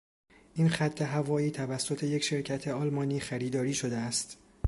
[0.53, 4.37] این خط هوایی توسط یک شرکت آلمانی خریداری شده است.